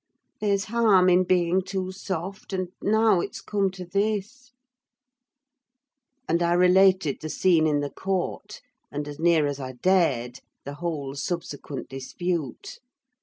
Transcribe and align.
There's 0.39 0.63
harm 0.63 1.09
in 1.09 1.25
being 1.25 1.61
too 1.61 1.91
soft, 1.91 2.53
and 2.53 2.69
now 2.81 3.19
it's 3.21 3.39
come 3.39 3.69
to 3.69 3.85
this—." 3.85 4.49
And 6.27 6.41
I 6.41 6.53
related 6.53 7.21
the 7.21 7.29
scene 7.29 7.67
in 7.67 7.81
the 7.81 7.91
court, 7.91 8.61
and, 8.91 9.07
as 9.07 9.19
near 9.19 9.45
as 9.45 9.59
I 9.59 9.73
dared, 9.73 10.39
the 10.65 10.73
whole 10.73 11.13
subsequent 11.13 11.87
dispute. 11.89 12.79